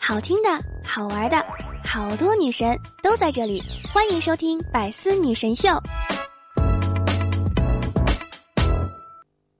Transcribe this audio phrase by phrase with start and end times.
[0.00, 0.48] 好听的，
[0.84, 1.44] 好玩的，
[1.84, 3.62] 好多女神都在这里，
[3.92, 5.68] 欢迎收听《百思女神秀》。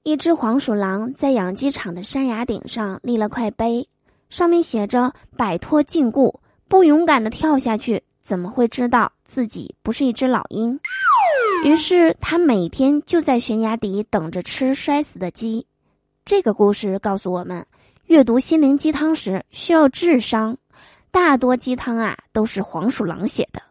[0.03, 3.87] 一只黄鼠狼在养鸡场的山崖顶上立了块碑，
[4.29, 6.33] 上面写着“摆脱禁锢，
[6.69, 10.79] 不勇敢的跳下去，怎么会知道自己不是一只老鹰？”
[11.65, 15.65] 于是他每天就在悬崖底等着吃摔死的鸡。
[16.27, 17.65] 这个故事告诉我们，
[18.07, 20.57] 阅读心灵鸡汤时需要智商，
[21.09, 23.61] 大多鸡汤啊都是黄鼠狼写的。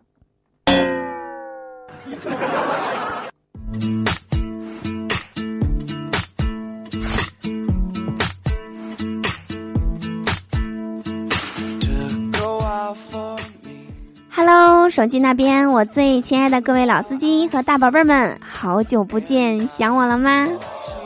[14.31, 20.49] Hello，手机那边，我最亲爱的各位老司机和大宝贝们，好久不见，想我了吗？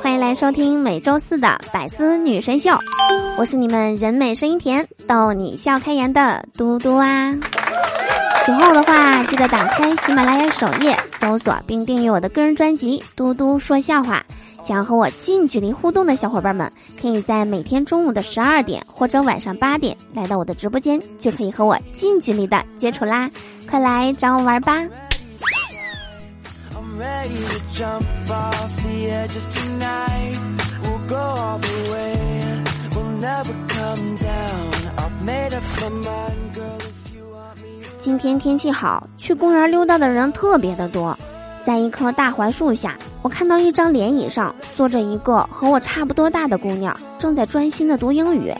[0.02, 2.70] 欢迎来收听每周四的百思女神秀，
[3.36, 7.32] 我是你们人美声音甜、逗你笑开颜的嘟嘟啊。
[8.44, 14.24] 喜欢我的话，记得打开喜马拉雅首页，搜索并订阅我的个人专辑《嘟嘟说笑话》。
[14.66, 16.70] 想要和我近距离互动的小伙伴们，
[17.00, 23.30] 可以在每天中午的十二点或者晚上八点来到我的直播间，就可以和我近距离的接触啦！
[23.68, 24.82] 快来找我玩吧！
[37.98, 41.16] 今天天气好，去公园溜达的人特别的多。
[41.64, 48.52] 在一棵大槐树下，我看到一张连椅上坐着一个和我差不多大的姑娘，正在专心的读英语。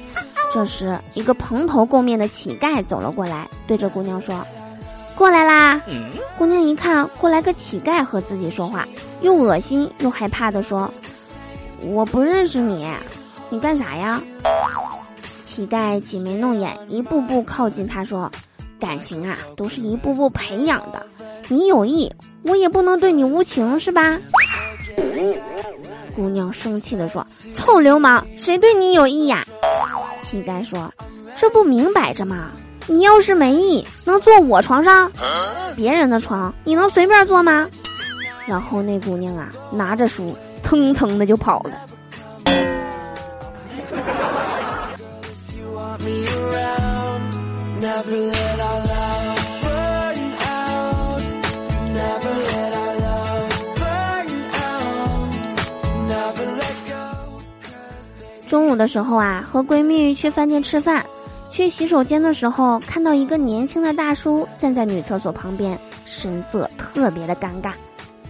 [0.50, 4.34] 这时，一个蓬头垢面的乞丐走了过来，对着姑娘说
[5.20, 5.78] ：“过来啦！”
[6.38, 8.88] 姑娘一看过来个乞丐和自己说话，
[9.20, 10.90] 又恶心又害怕的说
[11.84, 12.88] ：“我不认识你，
[13.50, 14.18] 你干啥呀？”
[15.44, 18.32] 乞丐挤眉弄眼，一步步靠近他说
[18.80, 21.04] ：“感情啊，都是一步步培养的，
[21.48, 22.10] 你有意。”
[22.42, 24.18] 我也不能对你无情是吧？
[26.16, 27.22] 姑娘生气的说
[27.54, 29.44] ：“臭流氓，谁对你有意呀？”
[30.24, 30.90] 乞丐说
[31.36, 32.52] ：“这不明摆着吗？
[32.90, 35.10] 你要是没意，能坐我床上？
[35.76, 37.68] 别人的床你能随便坐吗？”
[38.46, 41.70] 然后那姑娘啊，拿着书蹭蹭的就跑了。
[58.48, 61.06] 中午的时候啊，和闺蜜去饭店吃饭，
[61.50, 67.72] 去洗手间的时候，看到一个年轻的大叔站在女厕所旁边，神色特别的尴尬。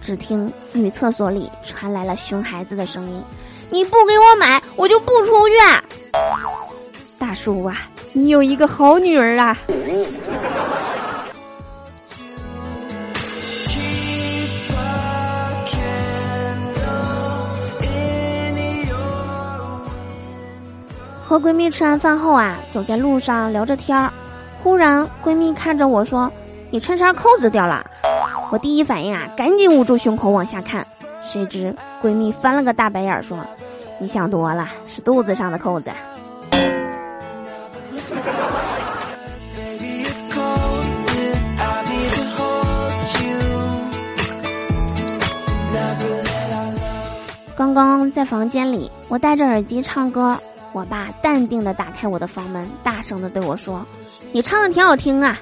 [0.01, 3.23] 只听女厕所里传来了熊孩子的声音
[3.69, 5.55] ：“你不给我买，我就不出去。”
[7.19, 7.77] 大叔啊，
[8.11, 9.55] 你有一个好女儿啊！
[21.31, 24.11] 和闺蜜吃完饭后啊，走在路上聊着天儿，
[24.61, 26.29] 忽然闺蜜看着我说
[26.69, 27.89] ：“你衬衫扣子掉了。”
[28.51, 30.85] 我第一反应啊，赶紧捂住胸口往下看，
[31.21, 33.37] 谁知闺蜜翻了个大白眼说
[33.97, 35.89] ：“你想多了，是肚子上的扣子。”
[47.55, 50.37] 刚刚在房间里，我戴着耳机唱歌。
[50.73, 53.85] 我爸淡定的打开我的房门，大声的对我说
[54.31, 55.37] ：“你唱的挺好听啊！”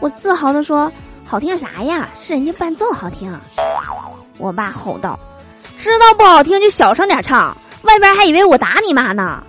[0.00, 0.90] 我自豪的说
[1.24, 2.08] ：“好听啥呀？
[2.20, 3.32] 是人家伴奏好听。”
[4.38, 5.18] 我爸吼道
[5.78, 9.42] ：“知道不好听就小声点唱，外边还以为我打你妈呢。”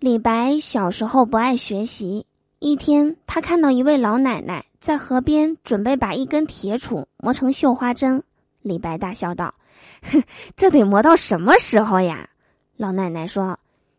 [0.00, 2.26] 李白小时候不爱学习，
[2.64, 4.64] 一天他看到一位老奶奶。
[4.80, 8.22] 在河边准备把一根铁杵磨成绣花针，
[8.62, 9.54] 李白大笑道
[10.02, 10.22] ：“哼，
[10.56, 12.28] 这得磨到什么时候呀？”
[12.76, 13.58] 老奶奶说：“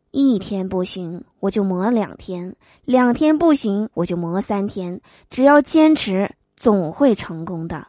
[0.10, 2.52] 一天不行，我就磨两天；
[2.86, 5.00] 两天不行，我就磨三天。
[5.30, 7.88] 只要坚持，总会成功的。”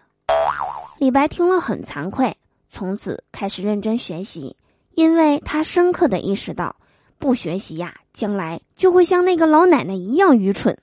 [0.98, 2.34] 李白听了很惭愧，
[2.68, 4.56] 从此开始认真学习，
[4.92, 6.76] 因为他深刻的意识到，
[7.18, 10.74] 不学习呀，将来就会像那个老奶奶一样愚蠢。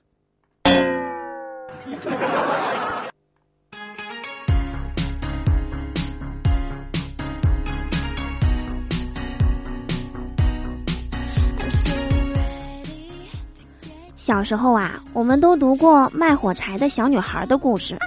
[14.14, 17.98] 小时候啊，我们都读过卖火柴的小女孩的故事。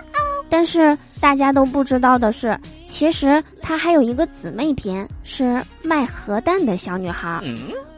[0.50, 2.58] 但是大家都不知道的是，
[2.98, 7.40] 其实她还有一个姊妹篇，是卖核弹的小女孩。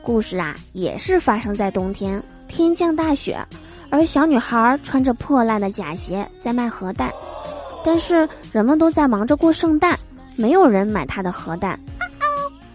[0.02, 3.40] 故事啊，也是发生在冬天，天降大雪，
[3.90, 7.10] 而小女孩穿着破烂的假鞋在卖核弹。
[7.82, 9.98] 但是人们都在忙着过圣诞，
[10.36, 11.80] 没有人买她的核弹。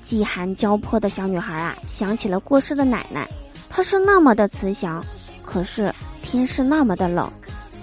[0.01, 3.29] 饥寒交迫的小女孩啊，想起了过世的奶奶，
[3.69, 5.05] 她是那么的慈祥，
[5.45, 7.31] 可是天是那么的冷。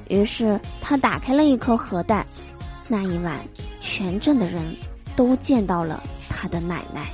[0.10, 2.26] 于是她打开了一颗核弹，
[2.88, 3.40] 那一晚，
[3.82, 4.62] 全镇的人
[5.16, 7.12] 都见到了他的奶奶。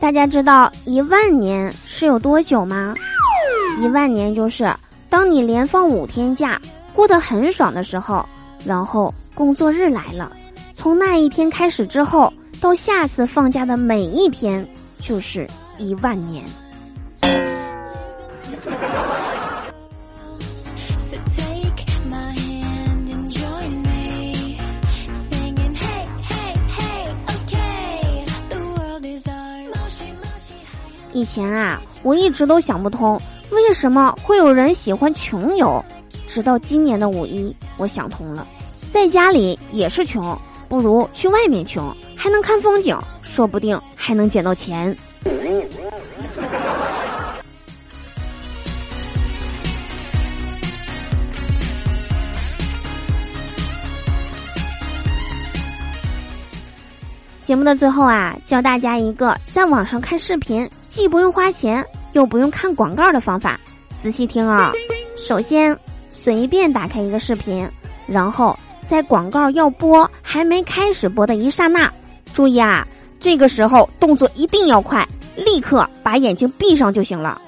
[0.00, 2.94] 大家知道一万年是有多久吗？
[3.80, 4.68] 一万年就是
[5.10, 6.60] 当你连放五天假。
[6.94, 8.26] 过得很爽的时候，
[8.64, 10.32] 然后工作日来了，
[10.78, 14.64] 从那一天开始之后，到下次放假的每一天，
[15.00, 15.44] 就是
[15.76, 16.44] 一万年。
[31.12, 33.20] 以前啊，我一直都想不通，
[33.50, 35.84] 为什么会有人喜欢穷游。
[36.28, 38.46] 直到今年的五一，我想通了，
[38.92, 44.94] 在家里也是穷，不如去外面穷，还能看风景，说不定还能捡到钱。
[57.42, 61.82] 节目的最后啊，教大家一个在网上看视频既不用花钱
[62.12, 63.58] 又不用看广告的方法，
[64.02, 64.72] 仔细听啊，
[65.16, 65.76] 首先。
[66.10, 67.66] 随便打开一个视频，
[68.06, 71.90] 然后在广告要播还没开始播的一刹那，
[72.34, 72.86] 注意啊，
[73.18, 75.02] 这个时候动作一定要快，
[75.34, 77.40] 立刻把眼睛闭上就行了。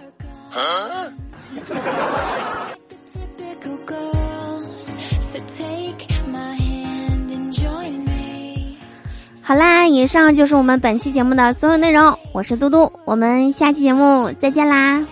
[9.43, 15.05] 好啦，以上就是我们本期节目的所有内容，我是嘟嘟，我们下期节目再见啦。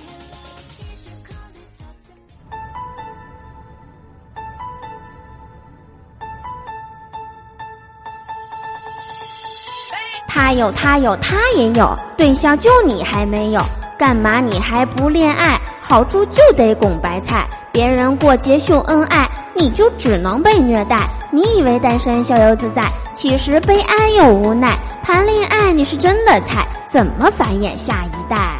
[10.48, 13.60] 他有他有他也有对象，就你还没有，
[13.98, 15.60] 干嘛你还不恋爱？
[15.78, 20.96] 好处就得拱白菜，别人过节秀恩爱，你就只能被虐待。
[21.30, 24.74] 你以为单身逍遥自在，其实悲哀又无奈。
[25.02, 28.56] 谈恋爱你是真的菜，怎么繁衍下一代？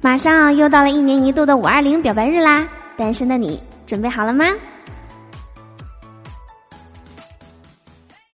[0.00, 2.66] 马上又到了一年一度的五二零表白日啦，
[2.96, 4.46] 单身的你准备好了吗？